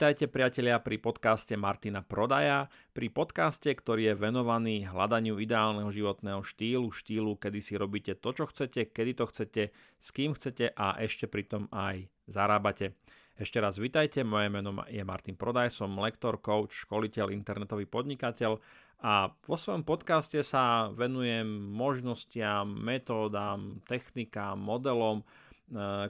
[0.00, 6.88] Vítajte priatelia pri podcaste Martina Prodaja, pri podcaste, ktorý je venovaný hľadaniu ideálneho životného štýlu,
[6.88, 11.28] štýlu, kedy si robíte to, čo chcete, kedy to chcete, s kým chcete a ešte
[11.28, 12.96] pritom aj zarábate.
[13.36, 18.56] Ešte raz vítajte, moje meno je Martin Prodaj, som lektor, coach, školiteľ, internetový podnikateľ
[19.04, 21.44] a vo svojom podcaste sa venujem
[21.76, 25.28] možnostiam, metódam, technikám, modelom,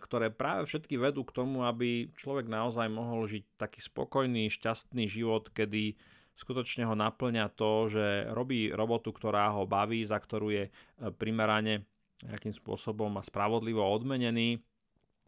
[0.01, 5.53] ktoré práve všetky vedú k tomu, aby človek naozaj mohol žiť taký spokojný, šťastný život,
[5.53, 6.01] kedy
[6.41, 10.71] skutočne ho naplňa to, že robí robotu, ktorá ho baví, za ktorú je e,
[11.13, 11.85] primerane
[12.25, 14.65] nejakým spôsobom a spravodlivo odmenený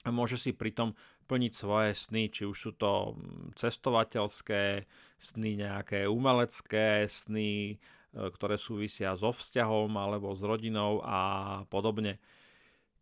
[0.02, 0.96] a môže si pritom
[1.28, 3.16] plniť svoje sny, či už sú to
[3.54, 4.88] cestovateľské
[5.20, 7.74] sny, nejaké umelecké sny, e,
[8.16, 11.20] ktoré súvisia so vzťahom alebo s rodinou a
[11.68, 12.16] podobne.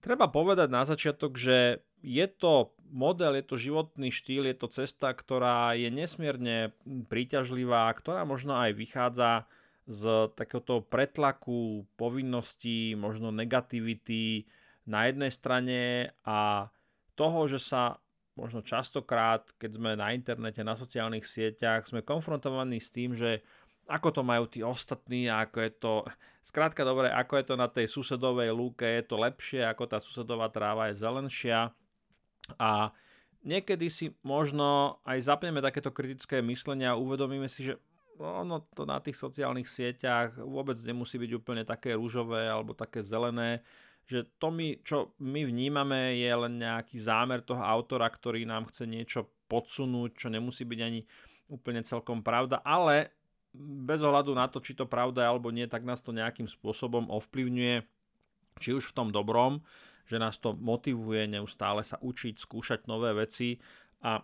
[0.01, 5.13] Treba povedať na začiatok, že je to model, je to životný štýl, je to cesta,
[5.13, 6.73] ktorá je nesmierne
[7.13, 9.45] príťažlivá, ktorá možno aj vychádza
[9.85, 14.49] z takéhoto pretlaku, povinností, možno negativity
[14.89, 15.81] na jednej strane
[16.25, 16.71] a
[17.15, 18.01] toho, že sa
[18.39, 23.45] možno častokrát, keď sme na internete, na sociálnych sieťach, sme konfrontovaní s tým, že
[23.91, 25.93] ako to majú tí ostatní a ako je to,
[26.47, 30.47] skrátka dobre, ako je to na tej susedovej lúke, je to lepšie, ako tá susedová
[30.49, 31.75] tráva je zelenšia.
[32.55, 32.95] A
[33.43, 37.75] niekedy si možno aj zapneme takéto kritické myslenie a uvedomíme si, že
[38.21, 43.65] ono to na tých sociálnych sieťach vôbec nemusí byť úplne také rúžové alebo také zelené,
[44.05, 48.85] že to my, čo my vnímame je len nejaký zámer toho autora, ktorý nám chce
[48.85, 51.01] niečo podsunúť, čo nemusí byť ani
[51.51, 53.20] úplne celkom pravda, ale
[53.55, 57.11] bez ohľadu na to, či to pravda je alebo nie, tak nás to nejakým spôsobom
[57.11, 57.83] ovplyvňuje,
[58.63, 59.63] či už v tom dobrom,
[60.07, 63.59] že nás to motivuje neustále sa učiť, skúšať nové veci
[64.03, 64.23] a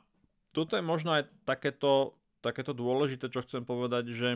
[0.54, 4.31] toto je možno aj takéto, takéto dôležité, čo chcem povedať, že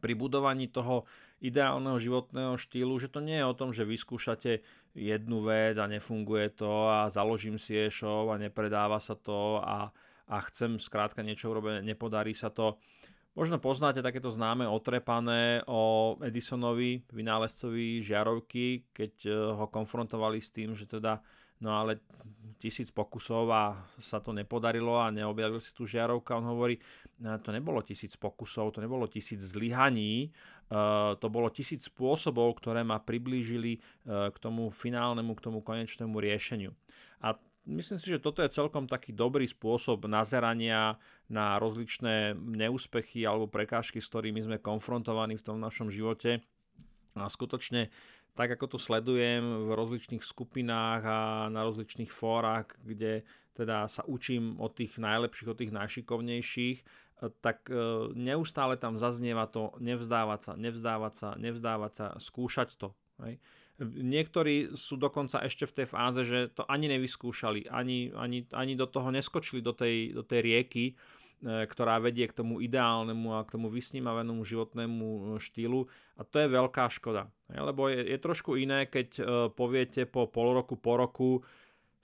[0.00, 1.08] pri budovaní toho
[1.40, 4.64] ideálneho životného štýlu, že to nie je o tom, že vyskúšate
[4.96, 9.92] jednu vec a nefunguje to a založím si e-shop a nepredáva sa to a,
[10.28, 12.80] a chcem skrátka niečo urobiť, nepodarí sa to.
[13.36, 20.72] Možno poznáte takéto známe otrepané o Edisonovi, vynálezcovi žiarovky, keď e, ho konfrontovali s tým,
[20.72, 21.20] že teda
[21.60, 22.00] no ale
[22.56, 26.32] tisíc pokusov a sa to nepodarilo a neobjavil si tú žiarovku.
[26.32, 26.80] On hovorí,
[27.20, 30.78] no, to nebolo tisíc pokusov, to nebolo tisíc zlyhaní, e,
[31.20, 33.80] to bolo tisíc spôsobov, ktoré ma priblížili e,
[34.32, 36.72] k tomu finálnemu, k tomu konečnému riešeniu.
[37.20, 37.36] A
[37.66, 40.96] myslím si, že toto je celkom taký dobrý spôsob nazerania
[41.26, 46.40] na rozličné neúspechy alebo prekážky, s ktorými sme konfrontovaní v tom našom živote.
[47.16, 47.90] A skutočne
[48.36, 51.18] tak ako to sledujem v rozličných skupinách a
[51.48, 53.24] na rozličných fórach, kde
[53.56, 56.78] teda sa učím od tých najlepších, od tých najšikovnejších,
[57.40, 57.74] tak e,
[58.12, 62.92] neustále tam zaznieva to nevzdávať sa, nevzdávať sa, nevzdávať sa, skúšať to.
[63.24, 63.40] Hej.
[63.84, 68.88] Niektorí sú dokonca ešte v tej fáze, že to ani nevyskúšali, ani, ani, ani do
[68.88, 70.94] toho neskočili do tej, do tej rieky, e,
[71.68, 75.84] ktorá vedie k tomu ideálnemu a k tomu vysnímavému životnému e, štýlu
[76.16, 77.28] a to je veľká škoda.
[77.52, 79.22] Lebo je, je trošku iné, keď e,
[79.52, 81.30] poviete po pol roku, po roku,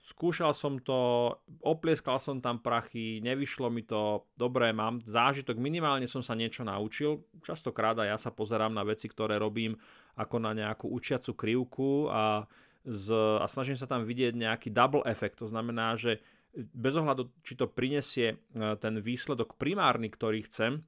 [0.03, 1.31] skúšal som to,
[1.63, 7.23] oplieskal som tam prachy, nevyšlo mi to, dobre, mám zážitok, minimálne som sa niečo naučil.
[7.39, 9.79] Častokrát aj ja sa pozerám na veci, ktoré robím
[10.19, 12.43] ako na nejakú učiacu krivku a,
[12.83, 15.39] z, a snažím sa tam vidieť nejaký double efekt.
[15.39, 16.19] To znamená, že
[16.53, 18.37] bez ohľadu, či to prinesie e,
[18.77, 20.83] ten výsledok primárny, ktorý chcem,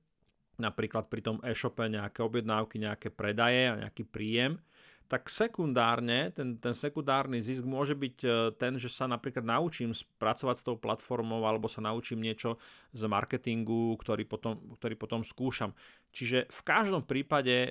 [0.60, 4.60] napríklad pri tom e-shope nejaké objednávky, nejaké predaje a nejaký príjem,
[5.06, 10.56] tak sekundárne, ten, ten sekundárny zisk môže byť e, ten, že sa napríklad naučím spracovať
[10.58, 12.58] s tou platformou alebo sa naučím niečo
[12.92, 15.78] z marketingu, ktorý potom, ktorý potom skúšam.
[16.10, 17.70] Čiže v každom prípade e,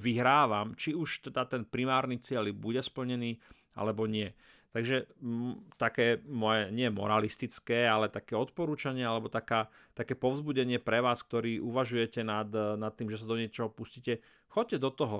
[0.00, 3.36] vyhrávam, či už teda ten primárny cieľ bude splnený
[3.76, 4.32] alebo nie.
[4.70, 9.66] Takže m, také moje, nie moralistické, ale také odporúčanie alebo taká,
[9.98, 14.78] také povzbudenie pre vás, ktorí uvažujete nad, nad tým, že sa do niečoho pustíte, choďte
[14.78, 15.18] do toho.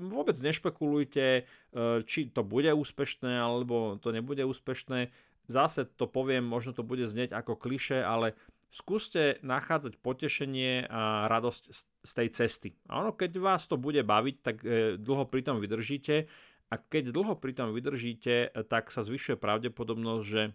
[0.00, 1.42] Vôbec nešpekulujte, e,
[2.08, 5.12] či to bude úspešné alebo to nebude úspešné.
[5.44, 8.32] Zase to poviem, možno to bude znieť ako kliše, ale
[8.70, 11.62] skúste nachádzať potešenie a radosť
[12.06, 12.70] z tej cesty.
[12.86, 16.30] A ono, keď vás to bude baviť, tak e, dlho pri tom vydržíte
[16.70, 20.54] a keď dlho pri tom vydržíte, tak sa zvyšuje pravdepodobnosť, že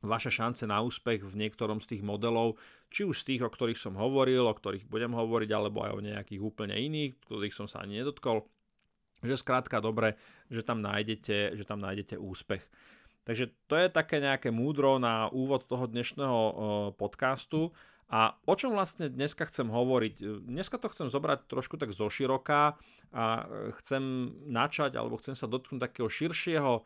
[0.00, 2.56] vaše šance na úspech v niektorom z tých modelov,
[2.88, 6.00] či už z tých, o ktorých som hovoril, o ktorých budem hovoriť, alebo aj o
[6.00, 8.48] nejakých úplne iných, ktorých som sa ani nedotkol,
[9.20, 10.16] že skrátka dobre,
[10.48, 12.64] že tam nájdete, že tam nájdete úspech.
[13.28, 16.40] Takže to je také nejaké múdro na úvod toho dnešného
[16.96, 17.76] podcastu.
[18.10, 20.42] A o čom vlastne dneska chcem hovoriť?
[20.42, 22.74] Dneska to chcem zobrať trošku tak zoširoka
[23.14, 23.24] a
[23.78, 26.82] chcem načať alebo chcem sa dotknúť takého širšieho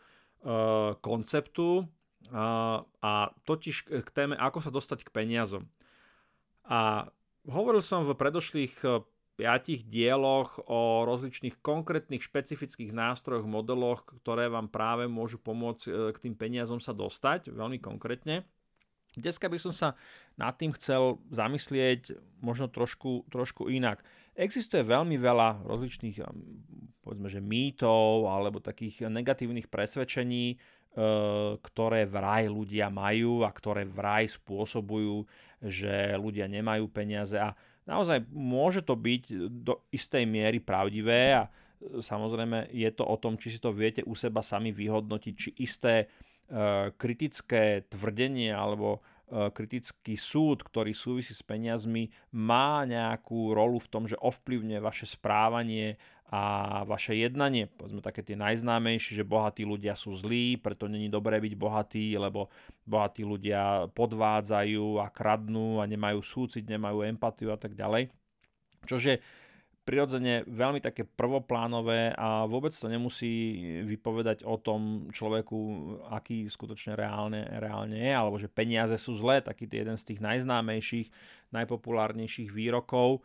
[1.00, 1.88] konceptu
[3.00, 3.12] a
[3.48, 5.64] totiž k téme, ako sa dostať k peniazom.
[6.68, 7.08] A
[7.48, 8.84] hovoril som v predošlých
[9.34, 16.18] piatich dieloch o rozličných konkrétnych špecifických nástrojoch, modeloch, ktoré vám práve môžu pomôcť e, k
[16.22, 18.46] tým peniazom sa dostať, veľmi konkrétne.
[19.14, 19.88] Dneska by som sa
[20.34, 24.02] nad tým chcel zamyslieť možno trošku, trošku inak.
[24.34, 26.18] Existuje veľmi veľa rozličných
[27.04, 30.56] povedzme, že mýtov alebo takých negatívnych presvedčení, e,
[31.60, 35.28] ktoré vraj ľudia majú a ktoré vraj spôsobujú,
[35.60, 37.52] že ľudia nemajú peniaze a
[37.84, 39.22] naozaj môže to byť
[39.52, 44.00] do istej miery pravdivé a e, samozrejme je to o tom, či si to viete
[44.08, 46.08] u seba sami vyhodnotiť, či isté
[47.00, 54.04] kritické tvrdenie alebo e, kritický súd, ktorý súvisí s peniazmi, má nejakú rolu v tom,
[54.04, 55.96] že ovplyvňuje vaše správanie
[56.28, 61.38] a vaše jednanie, povedzme také tie najznámejšie, že bohatí ľudia sú zlí, preto není dobré
[61.38, 62.50] byť bohatý, lebo
[62.88, 68.10] bohatí ľudia podvádzajú a kradnú a nemajú súcit, nemajú empatiu a tak ďalej.
[68.84, 69.22] Čože
[69.84, 75.58] prirodzene veľmi také prvoplánové a vôbec to nemusí vypovedať o tom človeku,
[76.08, 81.08] aký skutočne reálne, reálne je, alebo že peniaze sú zlé, taký jeden z tých najznámejších,
[81.52, 83.20] najpopulárnejších výrokov.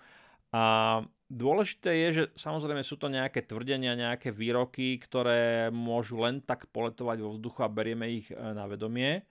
[0.52, 6.66] A Dôležité je, že samozrejme sú to nejaké tvrdenia, nejaké výroky, ktoré môžu len tak
[6.74, 9.22] poletovať vo vzduchu a berieme ich e, na vedomie.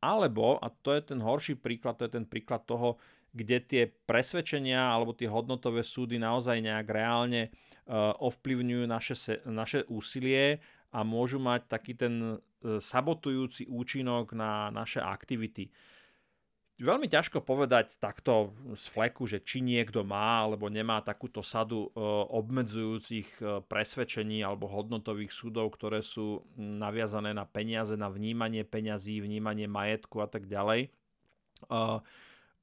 [0.00, 2.96] Alebo, a to je ten horší príklad, to je ten príklad toho,
[3.32, 9.16] kde tie presvedčenia alebo tie hodnotové súdy naozaj nejak reálne uh, ovplyvňujú naše,
[9.48, 10.60] naše úsilie
[10.92, 15.72] a môžu mať taký ten uh, sabotujúci účinok na naše aktivity
[16.82, 22.00] veľmi ťažko povedať takto z fleku, že či niekto má alebo nemá takúto sadu e,
[22.34, 29.70] obmedzujúcich e, presvedčení alebo hodnotových súdov, ktoré sú naviazané na peniaze, na vnímanie peňazí, vnímanie
[29.70, 30.90] majetku a tak ďalej.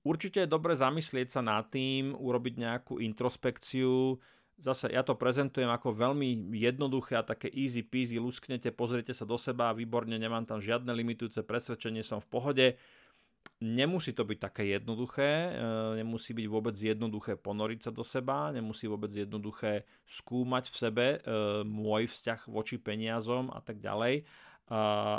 [0.04, 4.16] Určite je dobre zamyslieť sa nad tým, urobiť nejakú introspekciu,
[4.60, 9.36] zase ja to prezentujem ako veľmi jednoduché a také easy peasy, lusknete, pozriete sa do
[9.36, 12.68] seba, výborne, nemám tam žiadne limitujúce presvedčenie, som v pohode
[13.60, 18.88] Nemusí to byť také jednoduché, e, nemusí byť vôbec jednoduché ponoriť sa do seba, nemusí
[18.88, 21.18] vôbec jednoduché skúmať v sebe e,
[21.68, 24.24] môj vzťah voči peniazom a tak ďalej.
[24.24, 24.26] E,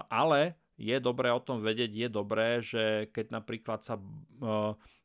[0.08, 4.00] ale je dobré o tom vedieť, je dobré, že keď napríklad sa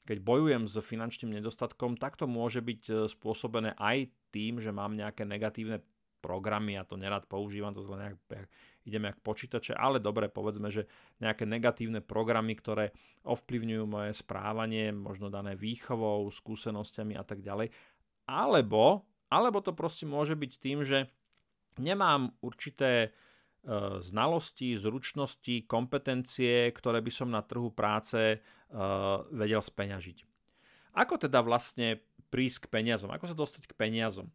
[0.05, 5.25] keď bojujem s finančným nedostatkom, tak to môže byť spôsobené aj tým, že mám nejaké
[5.25, 5.81] negatívne
[6.21, 8.17] programy, ja to nerad používam, to zle nejak
[8.85, 10.85] ideme jak počítače, ale dobre, povedzme, že
[11.17, 12.93] nejaké negatívne programy, ktoré
[13.25, 17.73] ovplyvňujú moje správanie, možno dané výchovou, skúsenosťami a tak ďalej.
[18.29, 21.09] Alebo, alebo to proste môže byť tým, že
[21.81, 23.13] nemám určité
[24.01, 28.37] znalosti, zručnosti, kompetencie, ktoré by som na trhu práce e,
[29.33, 30.17] vedel speňažiť.
[30.95, 33.09] Ako teda vlastne prísť k peniazom?
[33.11, 34.29] Ako sa dostať k peniazom?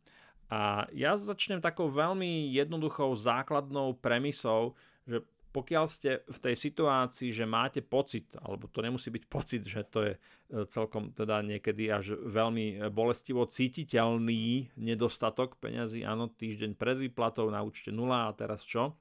[0.50, 4.74] A ja začnem takou veľmi jednoduchou základnou premisou,
[5.06, 9.82] že pokiaľ ste v tej situácii, že máte pocit, alebo to nemusí byť pocit, že
[9.86, 10.18] to je e,
[10.66, 17.94] celkom teda niekedy až veľmi bolestivo cítiteľný nedostatok peňazí, áno, týždeň pred výplatou na účte
[17.94, 18.94] 0 a teraz čo?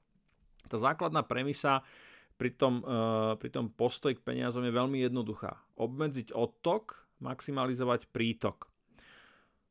[0.70, 1.82] Tá základná premisa
[2.38, 5.58] pri tom, e, pri tom postoj k peniazom je veľmi jednoduchá.
[5.74, 8.70] Obmedziť odtok, maximalizovať prítok.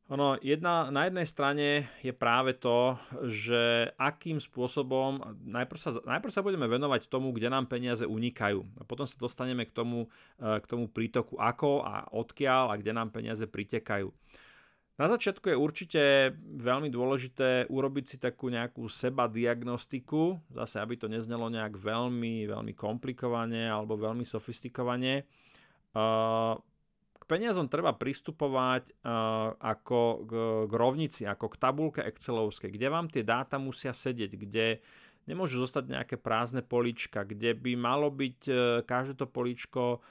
[0.09, 2.97] Ono, jedna, na jednej strane je práve to,
[3.29, 8.65] že akým spôsobom, najprv sa, najprv sa budeme venovať tomu, kde nám peniaze unikajú.
[8.81, 10.09] A potom sa dostaneme k tomu,
[10.41, 14.09] e, k tomu prítoku ako a odkiaľ a kde nám peniaze pritekajú.
[14.99, 16.01] Na začiatku je určite
[16.59, 22.75] veľmi dôležité urobiť si takú nejakú seba diagnostiku, zase aby to neznelo nejak veľmi, veľmi
[22.75, 25.23] komplikovane alebo veľmi sofistikovane.
[25.95, 26.59] Uh,
[27.29, 28.89] peniazom treba pristupovať
[29.61, 30.31] ako k,
[30.65, 34.81] k rovnici, ako k tabulke Excelovskej, kde vám tie dáta musia sedieť, kde
[35.29, 38.39] nemôžu zostať nejaké prázdne polička, kde by malo byť
[38.89, 40.01] každé to poličko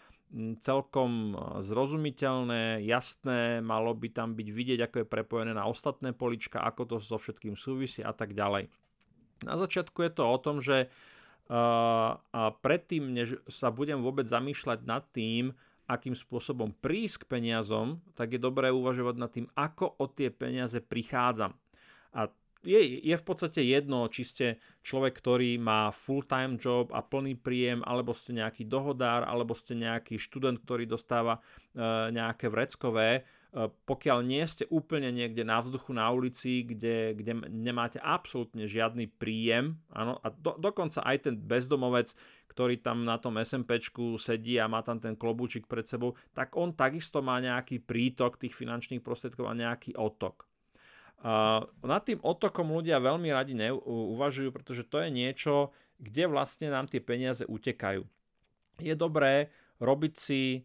[0.60, 1.32] celkom
[1.64, 6.96] zrozumiteľné, jasné, malo by tam byť vidieť, ako je prepojené na ostatné polička, ako to
[7.00, 8.68] so všetkým súvisí a tak ďalej.
[9.48, 10.92] Na začiatku je to o tom, že
[11.48, 15.56] uh, a predtým, než sa budem vôbec zamýšľať nad tým,
[15.88, 20.76] akým spôsobom prísť k peniazom, tak je dobré uvažovať nad tým, ako o tie peniaze
[20.84, 21.56] prichádzam.
[22.12, 22.28] A
[22.66, 24.46] je, je v podstate jedno, či ste
[24.82, 30.18] človek, ktorý má full-time job a plný príjem, alebo ste nejaký dohodár, alebo ste nejaký
[30.18, 31.40] študent, ktorý dostáva e,
[32.10, 33.22] nejaké vreckové.
[33.54, 39.06] E, pokiaľ nie ste úplne niekde na vzduchu na ulici, kde, kde nemáte absolútne žiadny
[39.06, 42.10] príjem, áno, a do, dokonca aj ten bezdomovec,
[42.50, 46.74] ktorý tam na tom SMPčku sedí a má tam ten klobúčik pred sebou, tak on
[46.74, 50.47] takisto má nejaký prítok tých finančných prostriedkov a nejaký otok.
[51.18, 56.86] Uh, nad tým otokom ľudia veľmi radi neuvažujú, pretože to je niečo, kde vlastne nám
[56.86, 58.06] tie peniaze utekajú.
[58.78, 59.50] Je dobré
[59.82, 60.62] robiť si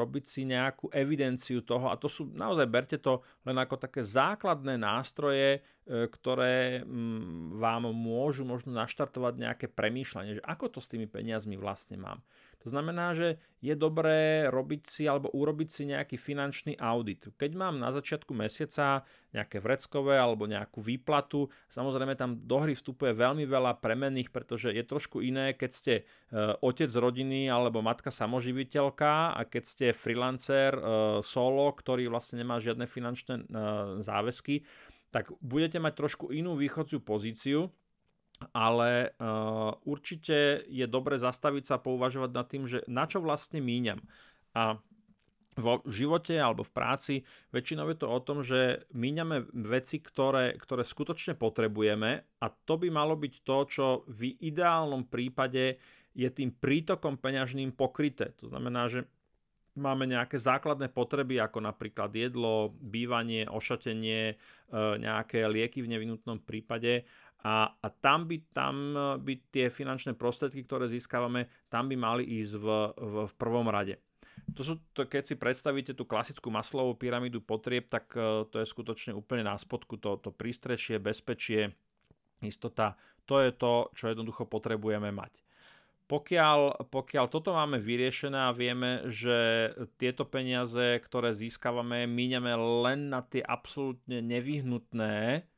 [0.00, 4.80] robiť si nejakú evidenciu toho a to sú, naozaj berte to len ako také základné
[4.80, 11.60] nástroje, ktoré mm, vám môžu možno naštartovať nejaké premýšľanie, že ako to s tými peniazmi
[11.60, 12.24] vlastne mám.
[12.64, 17.28] To znamená, že je dobré robiť si alebo urobiť si nejaký finančný audit.
[17.36, 19.04] Keď mám na začiatku mesiaca
[19.36, 24.80] nejaké vreckové alebo nejakú výplatu, samozrejme tam do hry vstupuje veľmi veľa premenných, pretože je
[24.80, 26.02] trošku iné, keď ste e,
[26.64, 30.82] otec rodiny alebo matka samoživiteľka a keď ste freelancer e,
[31.20, 33.42] solo, ktorý vlastne nemá žiadne finančné e,
[34.00, 34.64] záväzky,
[35.12, 37.68] tak budete mať trošku inú východziu pozíciu,
[38.52, 44.02] ale uh, určite je dobre zastaviť sa pouvažovať nad tým, že na čo vlastne míňam.
[44.52, 44.82] A
[45.54, 47.14] vo živote alebo v práci
[47.54, 52.90] väčšinou je to o tom, že míňame veci, ktoré, ktoré skutočne potrebujeme a to by
[52.90, 55.78] malo byť to, čo v ideálnom prípade
[56.14, 58.34] je tým prítokom peňažným pokryté.
[58.42, 59.06] To znamená, že
[59.74, 64.34] máme nejaké základné potreby, ako napríklad jedlo, bývanie, ošatenie, e,
[65.02, 67.02] nejaké lieky v nevinutnom prípade
[67.44, 72.54] a, a tam, by, tam by tie finančné prostriedky, ktoré získavame, tam by mali ísť
[72.56, 74.00] v, v, v prvom rade.
[74.56, 78.66] To sú, to, keď si predstavíte tú klasickú maslovú pyramídu potrieb, tak uh, to je
[78.66, 81.76] skutočne úplne na spodku, to, to prístrešie, bezpečie,
[82.40, 82.96] istota,
[83.28, 85.44] to je to, čo jednoducho potrebujeme mať.
[86.04, 92.52] Pokiaľ, pokiaľ toto máme vyriešené a vieme, že tieto peniaze, ktoré získavame, míňame
[92.84, 95.48] len na tie absolútne nevyhnutné,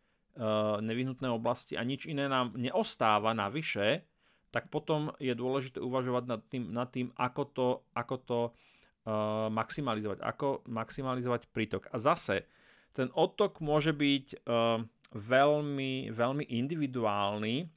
[0.85, 4.05] nevyhnutné oblasti a nič iné nám neostáva navyše,
[4.53, 10.25] tak potom je dôležité uvažovať nad tým, nad tým ako to, ako to uh, maximalizovať,
[10.25, 11.93] ako maximalizovať prítok.
[11.93, 12.49] A zase,
[12.97, 14.81] ten odtok môže byť uh,
[15.13, 17.69] veľmi, veľmi individuálny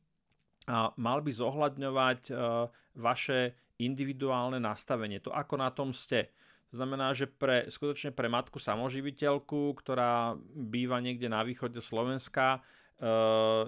[0.71, 6.31] a mal by zohľadňovať uh, vaše individuálne nastavenie, to ako na tom ste.
[6.69, 13.05] To znamená, že pre, skutočne pre matku samoživiteľku, ktorá býva niekde na východe Slovenska, eh,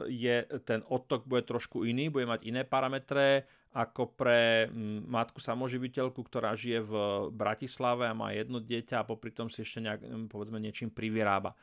[0.06, 6.20] je, ten odtok bude trošku iný, bude mať iné parametre ako pre mm, matku samoživiteľku,
[6.28, 6.94] ktorá žije v
[7.34, 11.58] Bratislave a má jedno dieťa a popri tom si ešte nejak, mm, povedzme, niečím privyrába.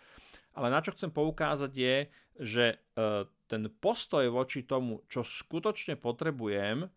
[0.58, 1.96] Ale na čo chcem poukázať je,
[2.42, 6.90] že eh, ten postoj voči tomu, čo skutočne potrebujem,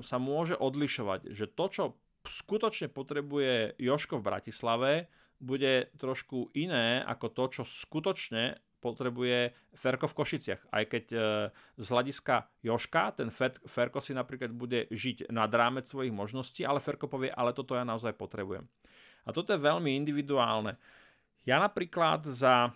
[0.00, 1.32] sa môže odlišovať.
[1.32, 1.84] Že to, čo
[2.26, 4.92] skutočne potrebuje Joško v Bratislave,
[5.36, 10.62] bude trošku iné ako to, čo skutočne potrebuje Ferko v Košiciach.
[10.70, 11.18] Aj keď e,
[11.80, 13.28] z hľadiska Joška ten
[13.66, 17.82] Ferko si napríklad bude žiť nad rámec svojich možností, ale Ferko povie, ale toto ja
[17.82, 18.68] naozaj potrebujem.
[19.26, 20.78] A toto je veľmi individuálne.
[21.42, 22.70] Ja napríklad za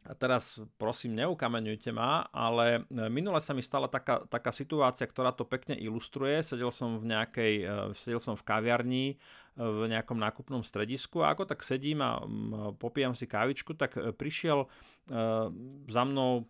[0.00, 5.28] a teraz prosím, neukameňujte ma, ale e, minule sa mi stala taká, taká situácia, ktorá
[5.36, 6.40] to pekne ilustruje.
[6.40, 9.16] Sedel som v nejakej, e, sedel som v kaviarni e,
[9.60, 12.16] v nejakom nákupnom stredisku a ako tak sedím a
[12.80, 14.72] popijam si kávičku, tak prišiel
[15.90, 16.46] za mnou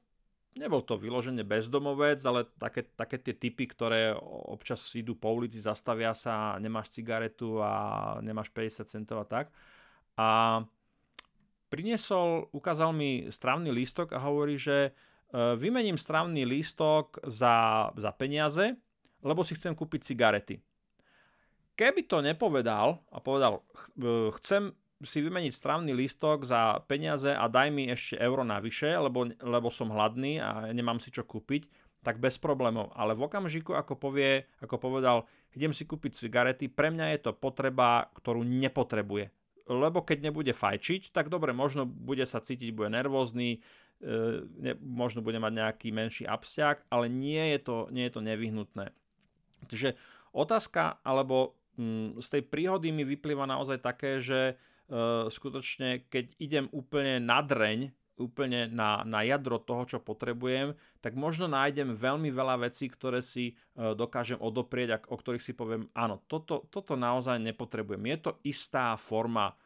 [0.58, 4.12] nebol to vyložene bezdomovec, ale také, také tie typy, ktoré
[4.50, 9.46] občas idú po ulici, zastavia sa, nemáš cigaretu a nemáš 50 centov a tak.
[10.18, 10.60] A
[11.70, 18.74] priniesol, ukázal mi strávny lístok a hovorí, že e, vymením strávny lístok za, za peniaze,
[19.22, 20.58] lebo si chcem kúpiť cigarety.
[21.78, 23.62] Keby to nepovedal a povedal,
[23.96, 29.32] e, chcem si vymeniť strávny lístok za peniaze a daj mi ešte euro navyše, lebo,
[29.40, 31.64] lebo som hladný a nemám si čo kúpiť,
[32.04, 32.92] tak bez problémov.
[32.92, 35.24] Ale v okamžiku, ako povie, ako povedal,
[35.56, 39.32] idem si kúpiť cigarety, pre mňa je to potreba, ktorú nepotrebuje
[39.70, 43.62] lebo keď nebude fajčiť, tak dobre, možno bude sa cítiť, bude nervózny,
[44.02, 44.10] e,
[44.42, 48.90] ne, možno bude mať nejaký menší abstiak, ale nie je to, nie je to nevyhnutné.
[49.70, 49.94] Takže
[50.34, 54.54] otázka, alebo mm, z tej príhody mi vyplýva naozaj také, že e,
[55.30, 61.48] skutočne, keď idem úplne na dreň, úplne na, na jadro toho, čo potrebujem, tak možno
[61.48, 63.52] nájdem veľmi veľa vecí, ktoré si e,
[63.96, 68.04] dokážem odoprieť a o ktorých si poviem, áno, toto, toto naozaj nepotrebujem.
[68.12, 69.56] Je to istá forma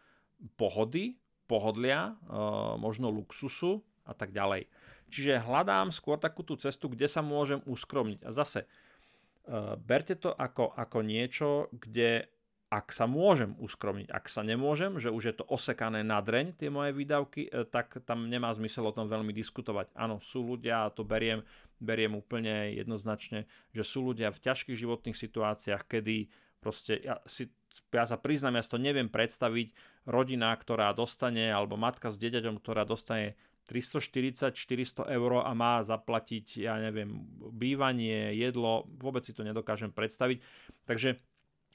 [0.55, 1.19] pohody,
[1.51, 2.39] pohodlia, e,
[2.79, 4.71] možno luxusu a tak ďalej.
[5.11, 8.27] Čiže hľadám skôr takú tú cestu, kde sa môžem uskromniť.
[8.27, 12.27] A zase, uh, berte to ako, ako niečo, kde
[12.73, 16.73] ak sa môžem uskromniť, ak sa nemôžem, že už je to osekané na dreň, tie
[16.73, 19.95] moje výdavky, e, tak tam nemá zmysel o tom veľmi diskutovať.
[19.95, 21.47] Áno, sú ľudia, a to beriem,
[21.79, 27.53] beriem úplne jednoznačne, že sú ľudia v ťažkých životných situáciách, kedy proste, ja, si,
[27.93, 29.71] ja sa priznám, ja si to neviem predstaviť,
[30.09, 33.37] rodina, ktorá dostane, alebo matka s dieťaťom, ktorá dostane
[33.69, 40.45] 340-400 eur a má zaplatiť, ja neviem, bývanie, jedlo, vôbec si to nedokážem predstaviť.
[40.85, 41.17] Takže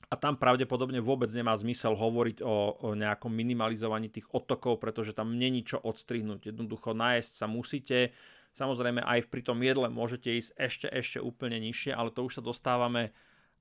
[0.09, 5.37] a tam pravdepodobne vôbec nemá zmysel hovoriť o, o nejakom minimalizovaní tých odtokov, pretože tam
[5.37, 6.49] není čo odstrihnúť.
[6.49, 8.15] Jednoducho nájsť sa musíte.
[8.57, 12.43] Samozrejme aj pri tom jedle môžete ísť ešte, ešte úplne nižšie, ale to už sa
[12.43, 13.13] dostávame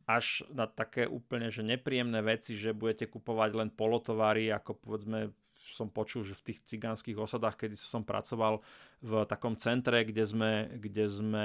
[0.09, 5.92] až na také úplne že nepríjemné veci, že budete kupovať len polotovary, ako povedzme som
[5.92, 8.64] počul, že v tých cigánskych osadách, kedy som pracoval
[9.04, 11.45] v takom centre, kde sme, kde sme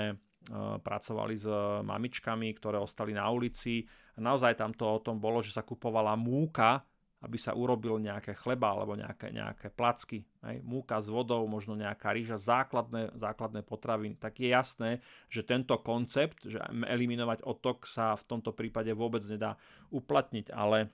[0.83, 1.47] pracovali s
[1.87, 3.87] mamičkami, ktoré ostali na ulici.
[4.15, 6.83] A naozaj tam to o tom bolo, že sa kupovala múka,
[7.23, 10.27] aby sa urobil nejaké chleba alebo nejaké, nejaké placky.
[10.43, 10.59] Hej.
[10.67, 14.19] Múka s vodou, možno nejaká rýža, základné, základné potraviny.
[14.19, 14.89] Tak je jasné,
[15.31, 19.55] že tento koncept, že eliminovať otok sa v tomto prípade vôbec nedá
[19.95, 20.91] uplatniť, ale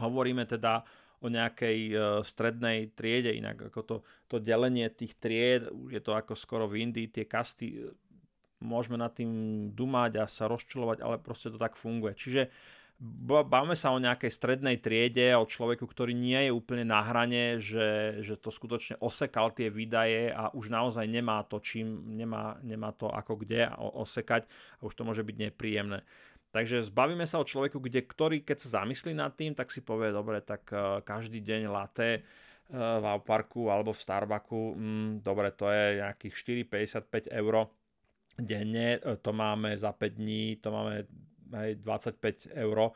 [0.00, 0.80] hovoríme teda
[1.20, 6.32] o nejakej e, strednej triede, inak ako to, to delenie tých tried, je to ako
[6.32, 7.76] skoro v Indii, tie kasty
[8.60, 9.30] môžeme nad tým
[9.72, 12.16] dumať a sa rozčulovať, ale proste to tak funguje.
[12.16, 12.52] Čiže
[13.00, 18.20] bavme sa o nejakej strednej triede, o človeku, ktorý nie je úplne na hrane, že,
[18.20, 23.08] že to skutočne osekal tie výdaje a už naozaj nemá to čím, nemá, nemá to
[23.08, 26.04] ako kde osekať a už to môže byť nepríjemné.
[26.50, 30.12] Takže zbavíme sa o človeku, kde, ktorý keď sa zamyslí nad tým, tak si povie,
[30.12, 35.72] dobre, tak uh, každý deň latte uh, v Auparku alebo v Starbucku, mm, dobre, to
[35.72, 36.34] je nejakých
[36.68, 37.70] 4,55 eur
[38.42, 41.04] denne, e, to máme za 5 dní, to máme
[41.50, 42.94] aj 25 eur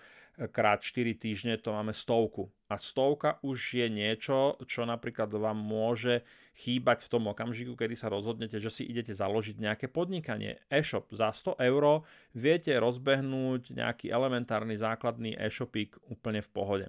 [0.51, 2.51] krát 4 týždne, to máme stovku.
[2.67, 6.27] A stovka už je niečo, čo napríklad vám môže
[6.59, 10.59] chýbať v tom okamžiku, kedy sa rozhodnete, že si idete založiť nejaké podnikanie.
[10.71, 12.03] E-shop za 100 eur
[12.35, 16.87] viete rozbehnúť nejaký elementárny základný e-shopík úplne v pohode.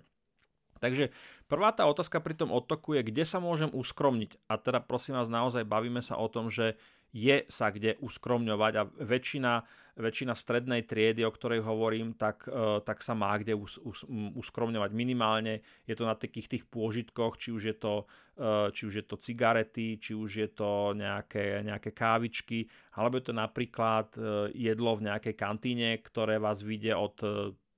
[0.83, 1.09] Takže
[1.47, 4.37] prvá tá otázka pri tom odtoku je, kde sa môžem uskromniť.
[4.51, 6.75] A teda prosím vás, naozaj bavíme sa o tom, že
[7.15, 9.63] je sa kde uskromňovať a väčšina,
[9.95, 14.03] väčšina strednej triedy, o ktorej hovorím, tak, e, tak sa má kde us, us,
[14.35, 15.63] uskromňovať minimálne.
[15.87, 18.03] Je to na takých tých pôžitkoch, či už je to,
[18.35, 22.67] e, či už je to cigarety, či už je to nejaké, nejaké kávičky,
[22.99, 27.15] alebo je to napríklad e, jedlo v nejakej kantíne, ktoré vás vyjde od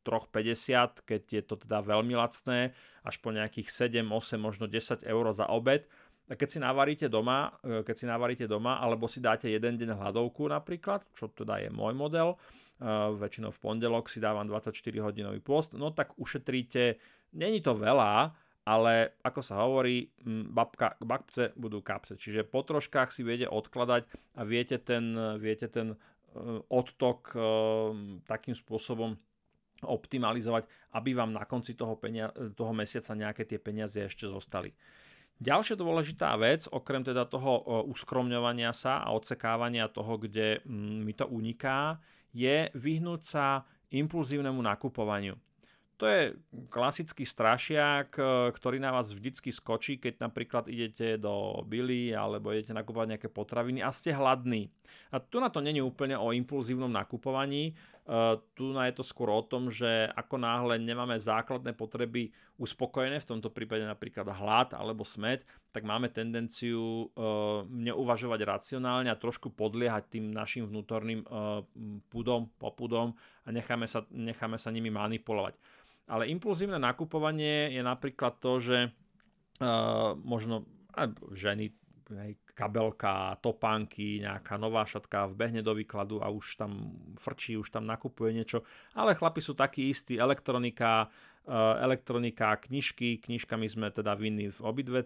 [0.01, 2.71] 3,50, keď je to teda veľmi lacné,
[3.03, 5.83] až po nejakých 7, 8, možno 10 eur za obed
[6.35, 10.51] keď si navaríte doma, e, keď si navaríte doma, alebo si dáte jeden deň hladovku
[10.51, 12.37] napríklad, čo teda je môj model, e,
[13.15, 16.99] väčšinou v pondelok si dávam 24 hodinový post, no tak ušetríte,
[17.31, 18.35] není to veľa,
[18.67, 20.11] ale ako sa hovorí,
[20.51, 22.19] babka, babce budú kapce.
[22.19, 24.03] Čiže po troškách si viete odkladať
[24.35, 25.97] a viete ten, viete ten e,
[26.67, 27.31] odtok
[28.27, 29.15] takým spôsobom
[29.85, 30.65] optimalizovať,
[30.97, 34.73] aby vám na konci toho, penia- toho mesiaca nejaké tie peniaze ešte zostali.
[35.37, 37.61] Ďalšia dôležitá vec, okrem teda toho
[37.93, 42.01] uskromňovania sa a odsekávania toho, kde mm, mi to uniká,
[42.33, 43.61] je vyhnúť sa
[43.93, 45.37] impulzívnemu nakupovaniu.
[45.97, 46.37] To je
[46.69, 52.69] klasický strašiak, e, ktorý na vás vždycky skočí, keď napríklad idete do Billy alebo idete
[52.69, 54.69] nakupovať nejaké potraviny a ste hladní.
[55.09, 57.73] A tu na to není úplne o impulzívnom nakupovaní,
[58.55, 63.51] tu je to skôr o tom, že ako náhle nemáme základné potreby uspokojené, v tomto
[63.51, 65.43] prípade napríklad hlad alebo smet,
[65.75, 67.05] tak máme tendenciu e,
[67.67, 71.27] neuvažovať racionálne a trošku podliehať tým našim vnútorným
[72.07, 73.11] pudom, popudom
[73.43, 75.59] a necháme sa, necháme sa nimi manipulovať.
[76.07, 80.63] Ale impulzívne nakupovanie je napríklad to, že uh, možno
[81.35, 81.75] ženy,
[82.15, 87.83] hej, kabelka, topánky, nejaká nová šatka vbehne do výkladu a už tam frčí, už tam
[87.83, 88.63] nakupuje niečo.
[88.95, 91.11] Ale chlapi sú takí istí, elektronika,
[91.47, 95.01] uh, elektronika, knižky, knižkami sme teda vinní v obidve,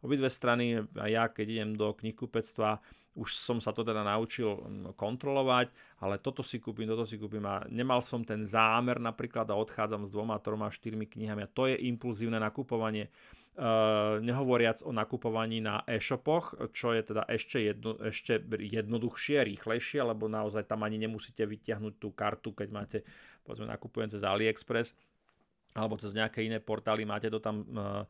[0.00, 0.84] obidve strany.
[0.96, 2.80] A ja, keď idem do knihkupectva,
[3.16, 5.72] už som sa to teda naučil mm, kontrolovať,
[6.04, 10.04] ale toto si kúpim, toto si kúpim a nemal som ten zámer napríklad a odchádzam
[10.04, 13.08] s dvoma, troma, štyrmi knihami a to je impulzívne nakupovanie.
[13.56, 20.28] Uh, nehovoriac o nakupovaní na e-shopoch, čo je teda ešte, jedno, ešte jednoduchšie, rýchlejšie, lebo
[20.28, 22.98] naozaj tam ani nemusíte vytiahnuť tú kartu, keď máte,
[23.48, 24.92] povedzme, nakupujem cez AliExpress
[25.72, 28.04] alebo cez nejaké iné portály, máte to tam uh,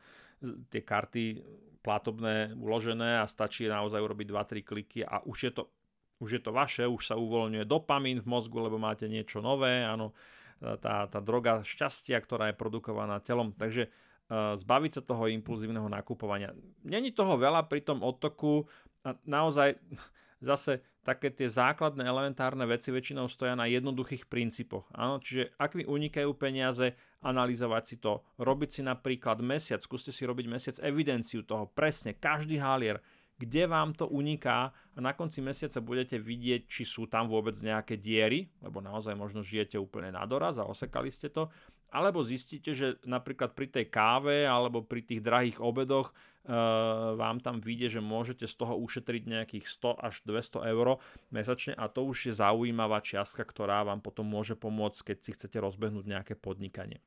[0.67, 1.39] tie karty
[1.79, 5.71] platobné uložené a stačí naozaj urobiť 2-3 kliky a už je to,
[6.19, 10.11] už je to vaše, už sa uvoľňuje dopamín v mozgu, lebo máte niečo nové, áno,
[10.59, 13.53] tá, tá droga šťastia, ktorá je produkovaná telom.
[13.55, 13.93] Takže
[14.31, 16.51] zbaviť sa toho impulzívneho nakupovania.
[16.83, 18.67] Není toho veľa pri tom odtoku,
[19.07, 19.79] a naozaj
[20.51, 24.91] zase také tie základné elementárne veci väčšinou stoja na jednoduchých princípoch.
[24.91, 30.27] Áno, čiže ak mi unikajú peniaze, analyzovať si to, robiť si napríklad mesiac, skúste si
[30.27, 32.99] robiť mesiac evidenciu toho, presne, každý halier,
[33.37, 38.01] kde vám to uniká a na konci mesiaca budete vidieť, či sú tam vôbec nejaké
[38.01, 41.53] diery, lebo naozaj možno žijete úplne na doraz a osekali ste to,
[41.91, 47.63] alebo zistíte, že napríklad pri tej káve alebo pri tých drahých obedoch uh, vám tam
[47.63, 50.99] vyjde, že môžete z toho ušetriť nejakých 100 až 200 eur
[51.31, 55.57] mesačne a to už je zaujímavá čiastka, ktorá vám potom môže pomôcť, keď si chcete
[55.63, 57.01] rozbehnúť nejaké podnikanie.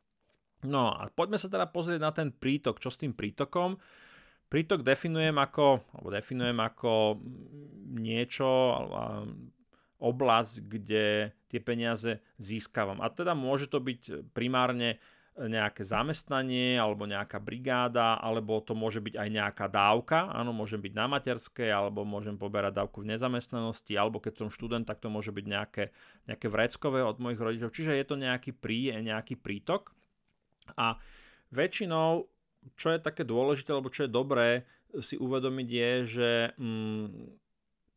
[0.64, 2.84] No a poďme sa teda pozrieť na ten prítok.
[2.84, 3.80] Čo s tým prítokom?
[4.50, 7.22] Prítok definujem ako, alebo definujem ako
[7.96, 8.50] niečo,
[10.00, 13.04] oblasť, kde tie peniaze získavam.
[13.04, 14.98] A teda môže to byť primárne
[15.40, 20.28] nejaké zamestnanie alebo nejaká brigáda, alebo to môže byť aj nejaká dávka.
[20.36, 24.84] Áno, môžem byť na materskej, alebo môžem poberať dávku v nezamestnanosti, alebo keď som študent,
[24.84, 25.84] tak to môže byť nejaké,
[26.28, 27.72] nejaké vreckové od mojich rodičov.
[27.72, 29.96] Čiže je to nejaký prí, nejaký prítok.
[30.76, 31.00] A
[31.56, 32.28] väčšinou,
[32.76, 37.06] čo je také dôležité, alebo čo je dobré si uvedomiť je, že mm,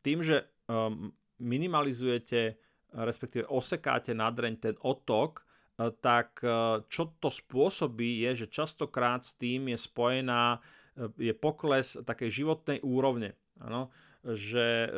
[0.05, 1.09] tým, že um,
[1.43, 2.55] minimalizujete,
[2.93, 9.35] respektíve osekáte nadreň ten otok, eh, tak eh, čo to spôsobí je, že častokrát s
[9.35, 13.35] tým je spojená eh, je pokles takej životnej úrovne.
[13.61, 14.89] Ano, že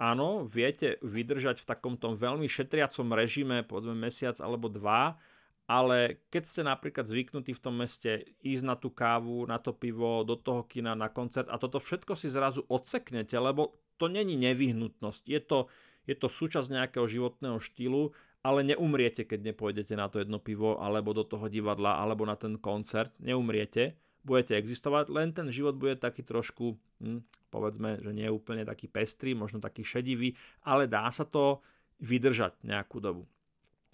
[0.00, 5.18] áno, viete vydržať v takomto veľmi šetriacom režime, povedzme mesiac alebo dva,
[5.66, 10.22] ale keď ste napríklad zvyknutí v tom meste ísť na tú kávu, na to pivo,
[10.22, 15.22] do toho kina, na koncert a toto všetko si zrazu odseknete, lebo to není nevyhnutnosť.
[15.30, 15.70] Je to,
[16.10, 18.10] je to súčasť nejakého životného štýlu,
[18.42, 22.58] ale neumriete, keď nepôjdete na to jedno pivo, alebo do toho divadla, alebo na ten
[22.58, 23.14] koncert.
[23.22, 23.94] Neumriete,
[24.26, 27.22] budete existovať, len ten život bude taký trošku, hm,
[27.54, 30.34] povedzme, že nie je úplne taký pestrý, možno taký šedivý,
[30.66, 31.62] ale dá sa to
[32.02, 33.30] vydržať nejakú dobu.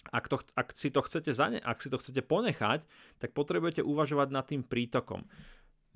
[0.09, 2.87] Ak, to, ak, si to chcete zane, ak si to chcete ponechať,
[3.21, 5.29] tak potrebujete uvažovať nad tým prítokom.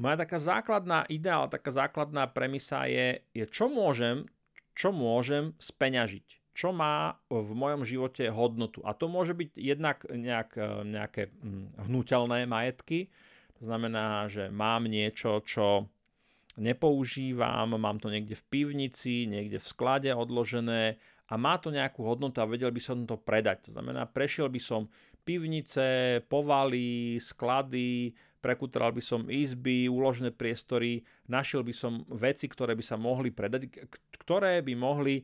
[0.04, 4.28] Moja taká základná ideál, taká základná premisa je, je čo môžem,
[4.76, 8.86] čo môžem speňažiť čo má v mojom živote hodnotu.
[8.86, 10.54] A to môže byť jednak nejak,
[10.86, 13.10] nejaké hm, hnutelné majetky,
[13.58, 15.90] to znamená, že mám niečo, čo
[16.62, 22.38] nepoužívam, mám to niekde v pivnici, niekde v sklade odložené a má to nejakú hodnotu
[22.38, 23.70] a vedel by som to predať.
[23.70, 24.86] To znamená, prešiel by som
[25.26, 28.14] pivnice, povaly, sklady,
[28.44, 33.72] prekutral by som izby, úložné priestory, našiel by som veci, ktoré by sa mohli predať,
[34.20, 35.24] ktoré by mohli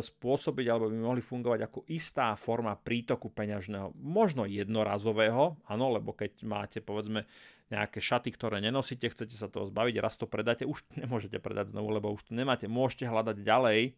[0.00, 3.92] spôsobiť alebo by mohli fungovať ako istá forma prítoku peňažného.
[4.00, 7.28] Možno jednorazového, áno, lebo keď máte povedzme
[7.68, 11.92] nejaké šaty, ktoré nenosíte, chcete sa toho zbaviť, raz to predáte, už nemôžete predať znovu,
[11.92, 12.64] lebo už to nemáte.
[12.64, 13.92] Môžete hľadať ďalej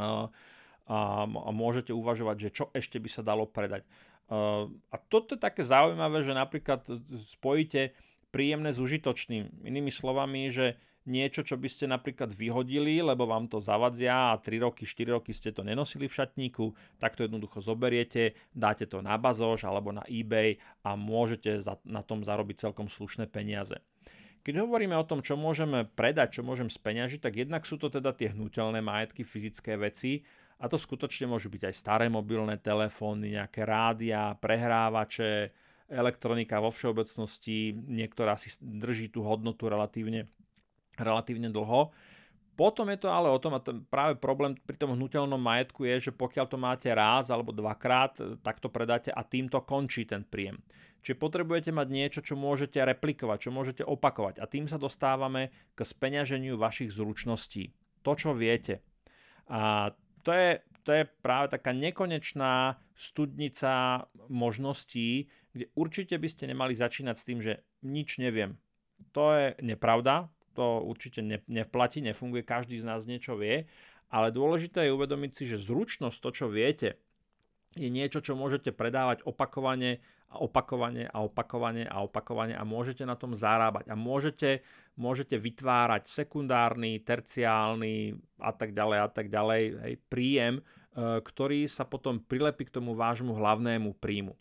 [0.00, 0.32] a,
[0.88, 3.84] a môžete uvažovať, že čo ešte by sa dalo predať.
[4.30, 6.82] A toto je také zaujímavé, že napríklad
[7.30, 7.94] spojíte
[8.34, 9.62] príjemné s užitočným.
[9.62, 14.66] Inými slovami, že niečo, čo by ste napríklad vyhodili, lebo vám to zavadzia a 3
[14.66, 19.14] roky, 4 roky ste to nenosili v šatníku, tak to jednoducho zoberiete, dáte to na
[19.14, 23.78] bazoš alebo na eBay a môžete na tom zarobiť celkom slušné peniaze.
[24.42, 28.10] Keď hovoríme o tom, čo môžeme predať, čo môžem speňažiť, tak jednak sú to teda
[28.14, 33.68] tie hnutelné majetky, fyzické veci, a to skutočne môžu byť aj staré mobilné telefóny, nejaké
[33.68, 35.52] rádia, prehrávače,
[35.86, 40.26] elektronika vo všeobecnosti, niektorá si drží tú hodnotu relatívne,
[40.98, 41.92] relatívne dlho.
[42.56, 46.08] Potom je to ale o tom, a ten práve problém pri tom hnutelnom majetku je,
[46.08, 50.56] že pokiaľ to máte raz alebo dvakrát, tak to predáte a týmto končí ten príjem.
[51.04, 54.40] Čiže potrebujete mať niečo, čo môžete replikovať, čo môžete opakovať.
[54.42, 57.70] A tým sa dostávame k speňaženiu vašich zručností.
[58.02, 58.82] To, čo viete.
[59.46, 59.92] A
[60.26, 60.50] to je,
[60.82, 67.38] to je práve taká nekonečná studnica možností, kde určite by ste nemali začínať s tým,
[67.38, 68.58] že nič neviem.
[69.14, 70.26] To je nepravda,
[70.58, 73.70] to určite ne, neplatí, nefunguje, každý z nás niečo vie,
[74.10, 76.98] ale dôležité je uvedomiť si, že zručnosť, to čo viete,
[77.76, 80.00] je niečo, čo môžete predávať opakovane
[80.38, 84.62] opakovane a opakovane a opakovane a môžete na tom zarábať a môžete,
[84.94, 90.62] môžete vytvárať sekundárny, terciálny a tak ďalej a tak ďalej hej, príjem, e,
[91.20, 94.38] ktorý sa potom prilepí k tomu vášmu hlavnému príjmu.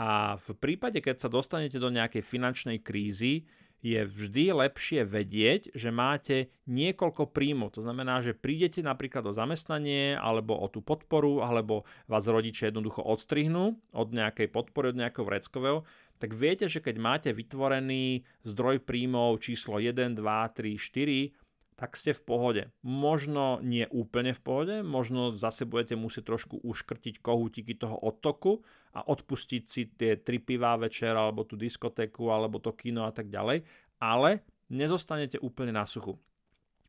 [0.00, 3.44] A v prípade, keď sa dostanete do nejakej finančnej krízy,
[3.82, 7.74] je vždy lepšie vedieť, že máte niekoľko príjmov.
[7.74, 13.02] To znamená, že prídete napríklad o zamestnanie alebo o tú podporu, alebo vás rodičia jednoducho
[13.02, 15.82] odstrihnú od nejakej podpory, od nejakého vreckového,
[16.22, 21.41] tak viete, že keď máte vytvorený zdroj príjmov číslo 1, 2, 3, 4,
[21.76, 22.62] tak ste v pohode.
[22.84, 29.02] Možno nie úplne v pohode, možno zase budete musieť trošku uškrtiť kohútiky toho odtoku a
[29.02, 33.64] odpustiť si tie tri pivá večer, alebo tú diskotéku, alebo to kino a tak ďalej,
[33.98, 36.20] ale nezostanete úplne na suchu.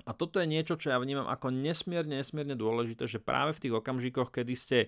[0.03, 3.73] A toto je niečo, čo ja vnímam ako nesmierne, nesmierne dôležité, že práve v tých
[3.73, 4.79] okamžikoch, kedy ste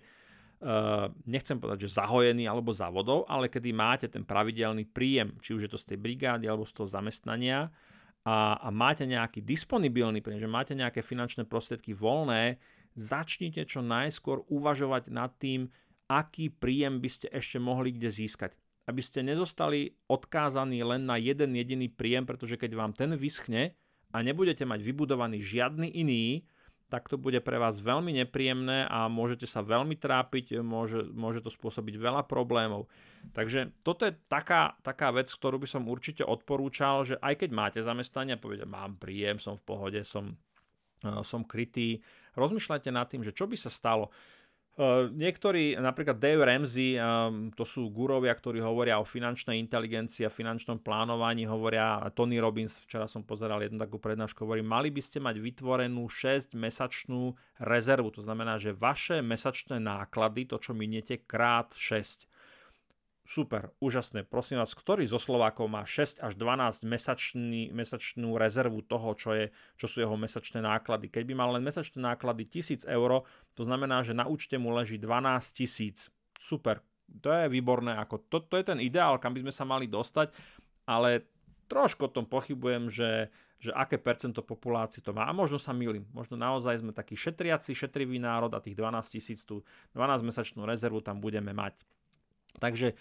[0.55, 5.67] Uh, nechcem povedať, že zahojený alebo závodov, ale kedy máte ten pravidelný príjem, či už
[5.67, 7.75] je to z tej brigády alebo z toho zamestnania,
[8.25, 12.57] a, a máte nejaký disponibilný príjem, že máte nejaké finančné prostriedky voľné,
[12.97, 15.69] začnite čo najskôr uvažovať nad tým,
[16.09, 18.57] aký príjem by ste ešte mohli kde získať.
[18.89, 23.77] Aby ste nezostali odkázaní len na jeden jediný príjem, pretože keď vám ten vyschne
[24.09, 26.45] a nebudete mať vybudovaný žiadny iný,
[26.95, 31.51] tak to bude pre vás veľmi nepríjemné a môžete sa veľmi trápiť, môže, môže to
[31.51, 32.87] spôsobiť veľa problémov.
[33.35, 37.79] Takže toto je taká, taká vec, ktorú by som určite odporúčal, že aj keď máte
[37.83, 40.39] zamestnanie a povedete, mám príjem, som v pohode, som,
[41.03, 41.99] eh, som krytý,
[42.39, 44.07] rozmýšľajte nad tým, že čo by sa stalo.
[44.75, 50.33] Uh, niektorí, napríklad Dave Ramsey, um, to sú gurovia, ktorí hovoria o finančnej inteligencii a
[50.33, 55.23] finančnom plánovaní, hovoria Tony Robbins, včera som pozeral jednu takú prednášku, hovorí, mali by ste
[55.23, 62.27] mať vytvorenú 6-mesačnú rezervu, to znamená, že vaše mesačné náklady, to čo miniete, krát 6
[63.25, 64.21] super, úžasné.
[64.23, 69.49] Prosím vás, ktorý zo Slovákov má 6 až 12 mesačný, mesačnú rezervu toho, čo, je,
[69.75, 71.09] čo sú jeho mesačné náklady.
[71.09, 73.25] Keď by mal len mesačné náklady 1000 eur,
[73.57, 76.13] to znamená, že na účte mu leží 12 tisíc.
[76.37, 76.85] Super,
[77.19, 77.97] to je výborné.
[77.97, 80.29] Ako to, to je ten ideál, kam by sme sa mali dostať,
[80.85, 81.25] ale
[81.65, 85.25] trošku o tom pochybujem, že, že aké percento populácie to má.
[85.25, 86.05] A možno sa milím.
[86.13, 89.65] Možno naozaj sme taký šetriaci, šetrivý národ a tých 12 tisíc, tú
[89.97, 91.81] 12-mesačnú rezervu tam budeme mať.
[92.57, 92.95] Takže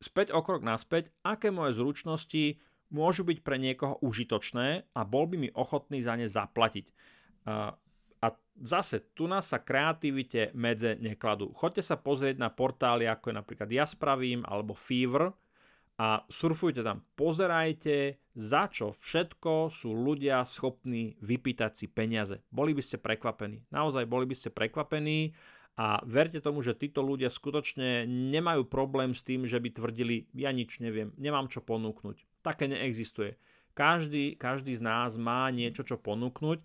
[0.00, 2.58] späť o krok naspäť, aké moje zručnosti
[2.90, 6.86] môžu byť pre niekoho užitočné a bol by mi ochotný za ne zaplatiť.
[7.46, 7.72] A,
[8.20, 8.26] a
[8.58, 11.54] zase, tu nás sa kreativite medze nekladú.
[11.54, 15.30] Choďte sa pozrieť na portály, ako je napríklad Ja spravím alebo Fever
[16.00, 17.04] a surfujte tam.
[17.14, 22.40] Pozerajte, za čo všetko sú ľudia schopní vypýtať si peniaze.
[22.48, 23.68] Boli by ste prekvapení.
[23.68, 25.36] Naozaj boli by ste prekvapení
[25.78, 30.50] a verte tomu, že títo ľudia skutočne nemajú problém s tým, že by tvrdili, ja
[30.50, 32.44] nič neviem, nemám čo ponúknuť.
[32.44, 33.38] Také neexistuje.
[33.72, 36.60] Každý, každý z nás má niečo, čo ponúknuť.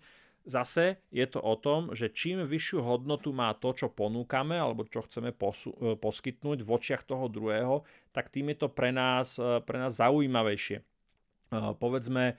[0.46, 5.02] Zase je to o tom, že čím vyššiu hodnotu má to, čo ponúkame alebo čo
[5.02, 7.82] chceme posu- e, poskytnúť v očiach toho druhého,
[8.14, 10.78] tak tým je to pre nás, e, pre nás zaujímavejšie.
[10.78, 10.84] E,
[11.82, 12.38] povedzme,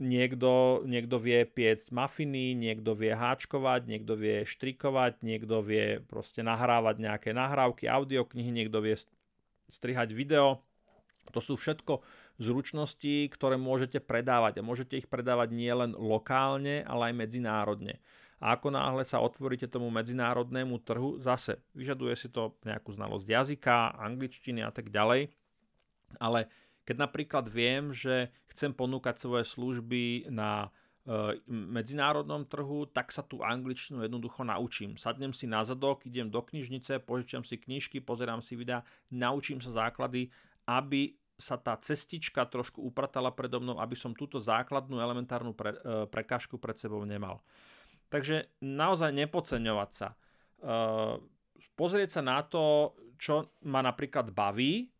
[0.00, 6.96] niekto, niekto vie piecť mafiny, niekto vie háčkovať, niekto vie štrikovať, niekto vie proste nahrávať
[7.04, 8.96] nejaké nahrávky, audioknihy, niekto vie
[9.68, 10.64] strihať video.
[11.32, 12.00] To sú všetko
[12.40, 18.00] zručnosti, ktoré môžete predávať a môžete ich predávať nielen lokálne, ale aj medzinárodne.
[18.42, 23.96] A ako náhle sa otvoríte tomu medzinárodnému trhu, zase vyžaduje si to nejakú znalosť jazyka,
[23.96, 25.32] angličtiny a tak ďalej,
[26.20, 26.48] ale
[26.84, 30.68] keď napríklad viem, že chcem ponúkať svoje služby na
[31.08, 35.00] e, medzinárodnom trhu, tak sa tú angličtinu jednoducho naučím.
[35.00, 39.72] Sadnem si na zadok, idem do knižnice, požičam si knižky, pozerám si videa, naučím sa
[39.72, 40.28] základy,
[40.68, 46.06] aby sa tá cestička trošku upratala predo mnou, aby som túto základnú elementárnu pre, e,
[46.06, 47.42] prekážku pred sebou nemal.
[48.06, 50.08] Takže naozaj nepodceňovať sa.
[50.14, 50.16] E,
[51.74, 54.93] pozrieť sa na to, čo ma napríklad baví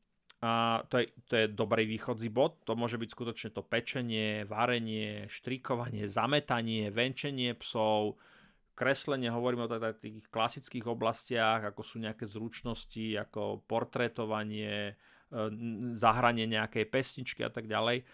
[0.45, 2.61] a to je, to je dobrý východzí bod.
[2.69, 8.21] To môže byť skutočne to pečenie, varenie, štrikovanie, zametanie, venčenie psov,
[8.77, 14.95] kreslenie, hovoríme o tých klasických oblastiach, ako sú nejaké zručnosti, ako portrétovanie, e,
[15.97, 18.05] zahranie nejakej pesničky a tak ďalej.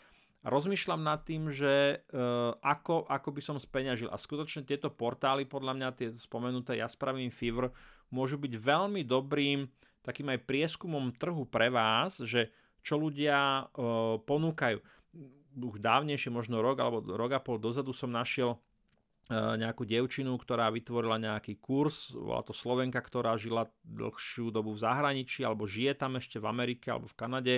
[0.46, 2.24] Rozmýšľam nad tým, že e,
[2.62, 4.06] ako, ako by som speňažil.
[4.06, 7.74] A skutočne tieto portály, podľa mňa tie spomenuté Ja spravím Fever,
[8.14, 9.66] môžu byť veľmi dobrým
[10.00, 13.62] takým aj prieskumom trhu pre vás, že čo ľudia e,
[14.24, 14.78] ponúkajú.
[15.60, 18.58] Už dávnejšie, možno rok alebo rok a pol dozadu som našiel e,
[19.34, 25.44] nejakú dievčinu, ktorá vytvorila nejaký kurz, bola to Slovenka, ktorá žila dlhšiu dobu v zahraničí,
[25.44, 27.56] alebo žije tam ešte v Amerike alebo v Kanade,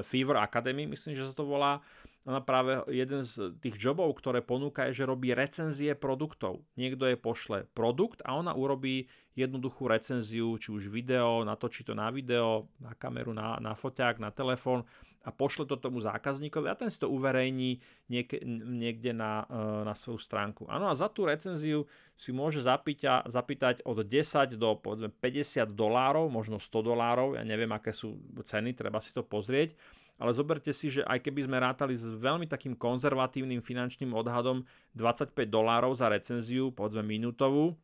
[0.00, 1.84] Fever Academy, myslím, že sa to volá.
[2.24, 6.62] Ona práve jeden z tých jobov, ktoré ponúka, je, že robí recenzie produktov.
[6.78, 12.14] Niekto je pošle produkt a ona urobí jednoduchú recenziu, či už video, natočí to na
[12.14, 14.86] video, na kameru, na, na foťák, na telefón
[15.22, 17.78] a pošle to tomu zákazníkovi a ten si to uverejní
[18.10, 20.66] niek- niekde na, e, na svoju stránku.
[20.66, 21.86] Áno a za tú recenziu
[22.18, 27.70] si môže zapýta, zapýtať od 10 do povedzme 50 dolárov, možno 100 dolárov, ja neviem
[27.70, 29.78] aké sú ceny, treba si to pozrieť,
[30.18, 34.62] ale zoberte si, že aj keby sme rátali s veľmi takým konzervatívnym finančným odhadom
[34.94, 37.74] 25 dolárov za recenziu, povedzme minútovú,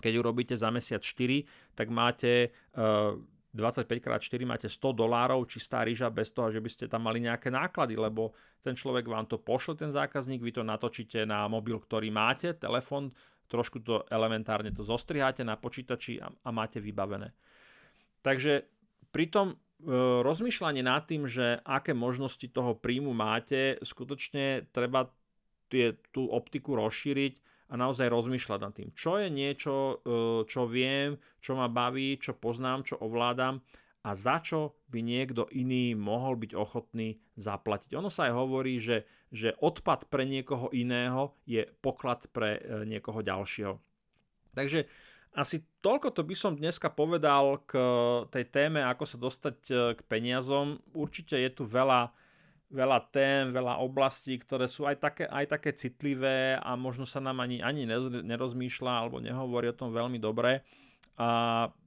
[0.00, 3.16] keď urobíte za mesiac 4, tak máte uh,
[3.56, 7.96] 25x4 máte 100 dolárov čistá rýža bez toho, že by ste tam mali nejaké náklady,
[7.96, 12.52] lebo ten človek vám to pošle, ten zákazník, vy to natočíte na mobil, ktorý máte,
[12.52, 13.10] telefon,
[13.48, 17.32] trošku to elementárne to zostriháte na počítači a, a máte vybavené.
[18.20, 18.66] Takže
[19.14, 19.56] pri tom e,
[20.20, 25.08] rozmýšľanie nad tým, že aké možnosti toho príjmu máte, skutočne treba
[25.70, 29.94] tie, tú optiku rozšíriť a naozaj rozmýšľať nad tým, čo je niečo, e,
[30.46, 33.58] čo viem, čo ma baví, čo poznám, čo ovládam
[34.06, 37.90] a za čo by niekto iný mohol byť ochotný zaplatiť.
[37.98, 39.02] Ono sa aj hovorí, že,
[39.34, 43.74] že odpad pre niekoho iného je poklad pre e, niekoho ďalšieho.
[44.54, 44.86] Takže
[45.36, 47.76] asi toľko to by som dneska povedal k
[48.32, 50.80] tej téme, ako sa dostať e, k peniazom.
[50.94, 52.14] Určite je tu veľa
[52.70, 57.38] veľa tém, veľa oblastí, ktoré sú aj také, aj také citlivé a možno sa nám
[57.38, 57.86] ani, ani
[58.26, 60.66] nerozmýšľa alebo nehovorí o tom veľmi dobre.
[61.16, 61.28] A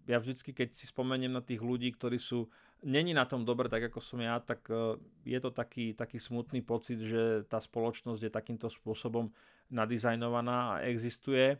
[0.09, 2.49] ja vždycky, keď si spomeniem na tých ľudí, ktorí sú
[2.83, 4.95] není na tom dobre, tak ako som ja, tak e,
[5.27, 9.29] je to taký, taký smutný pocit, že tá spoločnosť je takýmto spôsobom
[9.69, 11.59] nadizajnovaná a existuje.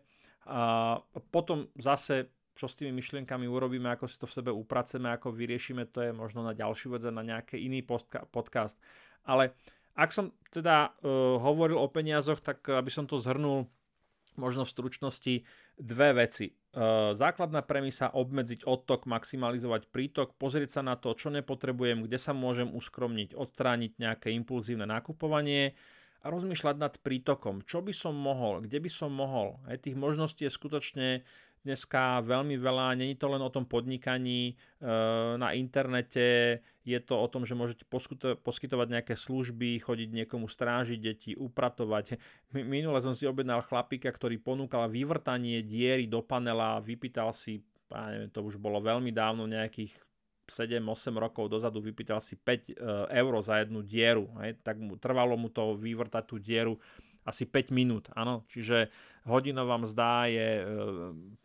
[0.50, 0.98] A
[1.30, 5.88] potom zase čo s tými myšlienkami urobíme, ako si to v sebe upraceme, ako vyriešime,
[5.88, 7.80] to je možno na ďalšiu vec, na nejaký iný
[8.28, 8.76] podcast.
[9.24, 9.56] Ale
[9.96, 13.72] ak som teda uh, hovoril o peniazoch, tak aby som to zhrnul
[14.36, 15.34] možno v stručnosti
[15.80, 16.52] dve veci.
[16.76, 22.36] Uh, základná premisa obmedziť odtok, maximalizovať prítok, pozrieť sa na to, čo nepotrebujem, kde sa
[22.36, 25.76] môžem uskromniť, odstrániť nejaké impulzívne nakupovanie
[26.20, 29.60] a rozmýšľať nad prítokom, čo by som mohol, kde by som mohol.
[29.68, 31.08] Aj tých možností je skutočne
[31.64, 34.54] dneska veľmi veľa, není to len o tom podnikaní e,
[35.36, 37.86] na internete, je to o tom, že môžete
[38.42, 42.18] poskytovať nejaké služby, chodiť niekomu strážiť deti, upratovať.
[42.56, 47.62] Minule som si objednal chlapíka, ktorý ponúkal vyvrtanie diery do panela, vypýtal si,
[47.94, 49.94] ja neviem, to už bolo veľmi dávno, nejakých
[50.50, 52.74] 7-8 rokov dozadu vypýtal si 5 e,
[53.22, 54.26] eur za jednu dieru.
[54.42, 56.82] Hej, tak mu, trvalo mu to vyvrtať tú dieru
[57.28, 58.90] asi 5 minút, áno, čiže
[59.28, 60.66] hodinová mzda je e,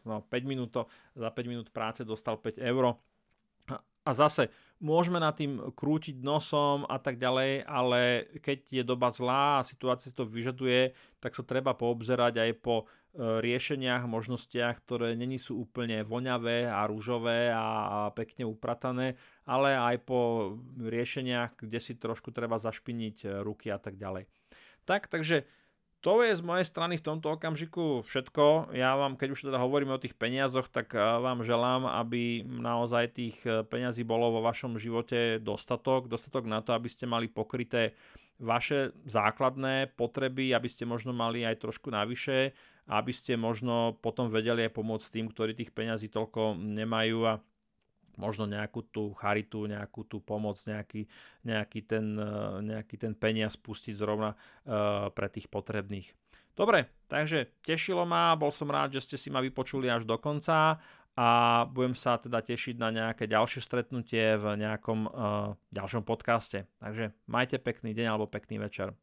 [0.07, 0.71] no, 5 minút,
[1.15, 2.97] za 5 minút práce dostal 5 eur.
[4.05, 4.53] A zase
[4.85, 10.13] môžeme nad tým krútiť nosom a tak ďalej, ale keď je doba zlá a situácia
[10.13, 10.93] to vyžaduje,
[11.25, 16.85] tak sa treba poobzerať aj po e, riešeniach, možnostiach, ktoré není sú úplne voňavé a
[16.85, 19.17] rúžové a pekne upratané,
[19.49, 24.29] ale aj po riešeniach, kde si trošku treba zašpiniť e, ruky a tak ďalej.
[24.85, 25.49] Tak, takže
[26.05, 28.77] to je z mojej strany v tomto okamžiku všetko.
[28.77, 33.17] Ja vám, keď už teda hovoríme o tých peniazoch, tak eh, vám želám, aby naozaj
[33.17, 36.13] tých eh, peniazí bolo vo vašom živote dostatok.
[36.13, 37.97] Dostatok na to, aby ste mali pokryté
[38.37, 42.53] vaše základné potreby, aby ste možno mali aj trošku navyše,
[42.85, 47.41] aby ste možno potom vedeli aj pomôcť tým, ktorí tých peňazí toľko nemajú a
[48.17, 51.07] možno nejakú tú charitu, nejakú tú pomoc, nejaký,
[51.45, 56.11] nejaký, ten, e, nejaký ten peniaz pustiť zrovna uh, pre tých potrebných.
[56.55, 60.79] Dobre, takže tešilo ma, bol som rád, že ste si ma vypočuli až do konca
[61.15, 61.29] a
[61.67, 66.67] budem sa teda tešiť na nejaké ďalšie stretnutie v nejakom uh, ďalšom podcaste.
[66.79, 68.95] Takže majte pekný deň alebo pekný večer.